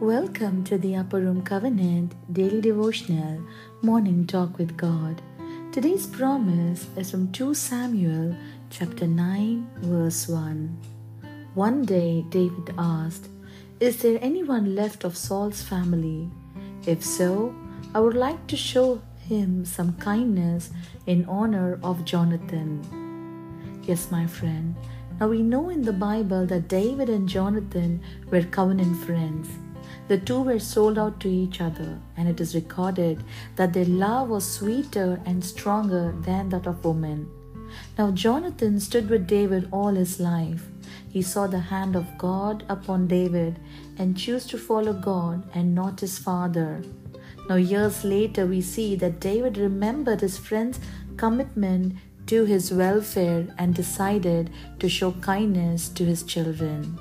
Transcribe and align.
Welcome 0.00 0.64
to 0.64 0.78
the 0.78 0.96
Upper 0.96 1.20
Room 1.20 1.42
Covenant 1.42 2.14
Daily 2.32 2.62
Devotional 2.62 3.44
Morning 3.82 4.26
Talk 4.26 4.56
with 4.56 4.78
God. 4.78 5.20
Today's 5.72 6.06
promise 6.06 6.86
is 6.96 7.10
from 7.10 7.30
2 7.32 7.52
Samuel 7.52 8.34
chapter 8.70 9.06
9 9.06 9.68
verse 9.82 10.26
1. 10.26 10.78
One 11.52 11.84
day 11.84 12.24
David 12.30 12.72
asked, 12.78 13.28
Is 13.78 14.00
there 14.00 14.18
anyone 14.22 14.74
left 14.74 15.04
of 15.04 15.18
Saul's 15.18 15.60
family? 15.60 16.30
If 16.86 17.04
so, 17.04 17.54
I 17.94 18.00
would 18.00 18.16
like 18.16 18.46
to 18.46 18.56
show 18.56 19.02
him 19.18 19.66
some 19.66 19.98
kindness 19.98 20.70
in 21.04 21.26
honor 21.26 21.78
of 21.82 22.06
Jonathan. 22.06 22.80
Yes, 23.82 24.10
my 24.10 24.26
friend. 24.26 24.74
Now 25.20 25.28
we 25.28 25.42
know 25.42 25.68
in 25.68 25.82
the 25.82 25.92
Bible 25.92 26.46
that 26.46 26.68
David 26.68 27.08
and 27.08 27.28
Jonathan 27.28 28.00
were 28.30 28.42
covenant 28.42 29.04
friends. 29.04 29.48
The 30.06 30.18
two 30.18 30.42
were 30.42 30.60
sold 30.60 30.96
out 30.96 31.18
to 31.20 31.28
each 31.28 31.60
other, 31.60 31.98
and 32.16 32.28
it 32.28 32.40
is 32.40 32.54
recorded 32.54 33.24
that 33.56 33.72
their 33.72 33.84
love 33.84 34.28
was 34.28 34.50
sweeter 34.50 35.20
and 35.26 35.44
stronger 35.44 36.14
than 36.20 36.50
that 36.50 36.66
of 36.66 36.84
women. 36.84 37.28
Now, 37.98 38.12
Jonathan 38.12 38.80
stood 38.80 39.10
with 39.10 39.26
David 39.26 39.68
all 39.72 39.94
his 39.94 40.20
life. 40.20 40.66
He 41.10 41.20
saw 41.20 41.46
the 41.46 41.58
hand 41.58 41.96
of 41.96 42.16
God 42.16 42.64
upon 42.68 43.08
David 43.08 43.58
and 43.98 44.16
chose 44.16 44.46
to 44.46 44.56
follow 44.56 44.92
God 44.92 45.42
and 45.52 45.74
not 45.74 46.00
his 46.00 46.18
father. 46.18 46.82
Now, 47.48 47.56
years 47.56 48.04
later, 48.04 48.46
we 48.46 48.60
see 48.60 48.94
that 48.96 49.20
David 49.20 49.58
remembered 49.58 50.20
his 50.20 50.38
friend's 50.38 50.80
commitment 51.16 51.96
to 52.28 52.44
his 52.44 52.72
welfare 52.72 53.46
and 53.58 53.74
decided 53.74 54.50
to 54.78 54.88
show 54.88 55.12
kindness 55.12 55.88
to 55.88 56.04
his 56.04 56.22
children. 56.22 56.98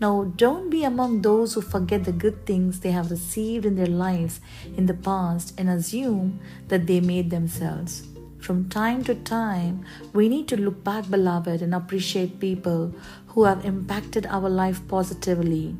Now, 0.00 0.24
don't 0.36 0.70
be 0.70 0.84
among 0.84 1.22
those 1.22 1.54
who 1.54 1.60
forget 1.60 2.04
the 2.04 2.12
good 2.12 2.46
things 2.46 2.80
they 2.80 2.90
have 2.90 3.10
received 3.10 3.64
in 3.64 3.76
their 3.76 3.86
lives 3.86 4.40
in 4.76 4.86
the 4.86 4.94
past 4.94 5.54
and 5.58 5.68
assume 5.68 6.40
that 6.68 6.86
they 6.86 7.00
made 7.00 7.30
themselves. 7.30 8.02
From 8.40 8.68
time 8.68 9.04
to 9.04 9.14
time, 9.14 9.84
we 10.12 10.28
need 10.28 10.48
to 10.48 10.56
look 10.56 10.82
back, 10.82 11.10
beloved, 11.10 11.60
and 11.60 11.74
appreciate 11.74 12.40
people 12.40 12.94
who 13.28 13.44
have 13.44 13.64
impacted 13.64 14.26
our 14.26 14.48
life 14.48 14.80
positively, 14.88 15.76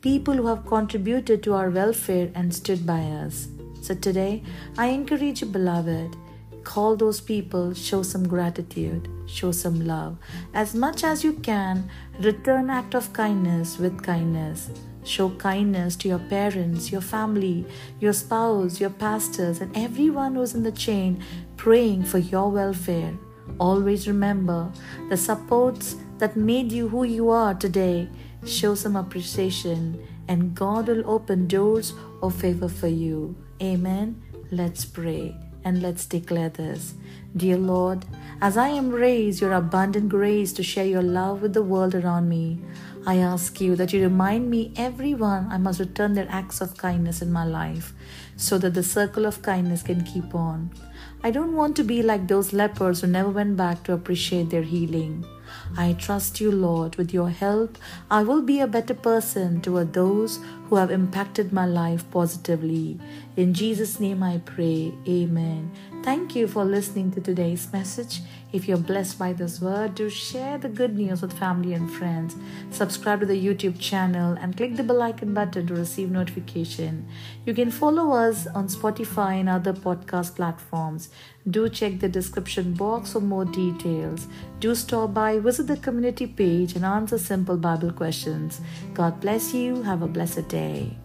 people 0.00 0.34
who 0.34 0.46
have 0.46 0.66
contributed 0.66 1.42
to 1.44 1.54
our 1.54 1.70
welfare 1.70 2.30
and 2.34 2.54
stood 2.54 2.84
by 2.84 3.00
us. 3.00 3.48
So 3.80 3.94
today, 3.94 4.42
I 4.76 4.88
encourage 4.88 5.40
you, 5.40 5.46
beloved, 5.46 6.16
Call 6.64 6.94
those 6.94 7.20
people, 7.20 7.72
show 7.72 8.02
some 8.02 8.28
gratitude, 8.28 9.08
show 9.26 9.50
some 9.50 9.86
love. 9.86 10.18
As 10.52 10.74
much 10.74 11.04
as 11.04 11.24
you 11.24 11.32
can, 11.32 11.88
return 12.20 12.68
act 12.70 12.94
of 12.94 13.12
kindness 13.12 13.78
with 13.78 14.02
kindness. 14.02 14.70
Show 15.02 15.30
kindness 15.30 15.96
to 15.96 16.08
your 16.08 16.18
parents, 16.18 16.92
your 16.92 17.00
family, 17.00 17.64
your 17.98 18.12
spouse, 18.12 18.80
your 18.80 18.90
pastors, 18.90 19.60
and 19.60 19.74
everyone 19.76 20.34
who's 20.34 20.54
in 20.54 20.62
the 20.62 20.72
chain 20.72 21.24
praying 21.56 22.04
for 22.04 22.18
your 22.18 22.50
welfare. 22.50 23.18
Always 23.58 24.06
remember 24.06 24.70
the 25.08 25.16
supports 25.16 25.96
that 26.18 26.36
made 26.36 26.70
you 26.70 26.88
who 26.88 27.04
you 27.04 27.30
are 27.30 27.54
today. 27.54 28.08
Show 28.44 28.74
some 28.74 28.96
appreciation, 28.96 30.06
and 30.28 30.54
God 30.54 30.88
will 30.88 31.08
open 31.10 31.46
doors 31.46 31.94
of 32.22 32.34
favor 32.34 32.68
for 32.68 32.88
you. 32.88 33.34
Amen. 33.62 34.22
Let's 34.50 34.84
pray 34.84 35.34
and 35.64 35.82
let's 35.82 36.06
declare 36.06 36.48
this. 36.48 36.94
Dear 37.36 37.58
Lord, 37.58 38.04
as 38.40 38.56
I 38.56 38.68
embrace 38.68 39.40
your 39.40 39.52
abundant 39.52 40.08
grace 40.08 40.52
to 40.54 40.62
share 40.62 40.86
your 40.86 41.02
love 41.02 41.42
with 41.42 41.52
the 41.52 41.62
world 41.62 41.94
around 41.94 42.28
me, 42.28 42.58
I 43.06 43.16
ask 43.16 43.60
you 43.60 43.76
that 43.76 43.92
you 43.92 44.02
remind 44.02 44.50
me 44.50 44.72
everyone 44.76 45.48
I 45.50 45.58
must 45.58 45.80
return 45.80 46.14
their 46.14 46.28
acts 46.28 46.60
of 46.60 46.76
kindness 46.76 47.22
in 47.22 47.32
my 47.32 47.44
life 47.44 47.92
so 48.36 48.58
that 48.58 48.74
the 48.74 48.82
circle 48.82 49.26
of 49.26 49.42
kindness 49.42 49.82
can 49.82 50.04
keep 50.04 50.34
on. 50.34 50.70
I 51.22 51.30
don't 51.30 51.54
want 51.54 51.76
to 51.76 51.84
be 51.84 52.02
like 52.02 52.28
those 52.28 52.52
lepers 52.52 53.00
who 53.00 53.06
never 53.06 53.30
went 53.30 53.56
back 53.56 53.84
to 53.84 53.92
appreciate 53.92 54.50
their 54.50 54.62
healing. 54.62 55.24
I 55.76 55.92
trust 55.94 56.40
you, 56.40 56.50
Lord. 56.50 56.96
With 56.96 57.12
your 57.12 57.30
help, 57.30 57.78
I 58.10 58.22
will 58.22 58.42
be 58.42 58.60
a 58.60 58.66
better 58.66 58.94
person 58.94 59.60
toward 59.60 59.92
those 59.92 60.38
who 60.68 60.76
have 60.76 60.90
impacted 60.90 61.52
my 61.52 61.66
life 61.66 62.08
positively. 62.10 62.98
In 63.36 63.54
Jesus' 63.54 63.98
name 63.98 64.22
I 64.22 64.38
pray. 64.44 64.92
Amen. 65.08 65.70
Thank 66.02 66.34
you 66.34 66.46
for 66.46 66.64
listening 66.64 67.10
to 67.12 67.20
today's 67.20 67.72
message. 67.72 68.20
If 68.52 68.66
you're 68.66 68.78
blessed 68.78 69.18
by 69.18 69.32
this 69.32 69.60
word, 69.60 69.94
do 69.94 70.08
share 70.08 70.58
the 70.58 70.68
good 70.68 70.96
news 70.96 71.22
with 71.22 71.38
family 71.38 71.72
and 71.72 71.90
friends. 71.90 72.36
Subscribe 72.70 73.20
to 73.20 73.26
the 73.26 73.44
YouTube 73.44 73.78
channel 73.78 74.36
and 74.40 74.56
click 74.56 74.76
the 74.76 74.82
bell 74.82 75.02
icon 75.02 75.34
button 75.34 75.66
to 75.66 75.74
receive 75.74 76.10
notification. 76.10 77.06
You 77.44 77.54
can 77.54 77.70
follow 77.70 78.12
us 78.12 78.46
on 78.48 78.68
Spotify 78.68 79.38
and 79.40 79.48
other 79.48 79.72
podcast 79.72 80.36
platforms. 80.36 81.10
Do 81.48 81.68
check 81.68 82.00
the 82.00 82.08
description 82.08 82.74
box 82.74 83.12
for 83.12 83.20
more 83.20 83.44
details. 83.44 84.26
Do 84.58 84.74
stop 84.74 85.14
by, 85.14 85.38
visit 85.40 85.66
the 85.66 85.76
community 85.76 86.26
page, 86.26 86.76
and 86.76 86.84
answer 86.84 87.18
simple 87.18 87.56
Bible 87.56 87.92
questions. 87.92 88.60
God 88.94 89.20
bless 89.20 89.52
you. 89.52 89.82
Have 89.82 90.02
a 90.02 90.08
blessed 90.08 90.48
day. 90.48 90.96